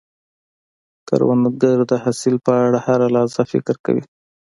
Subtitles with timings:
[1.07, 4.03] کروندګر د حاصل په اړه هره لحظه فکر کوي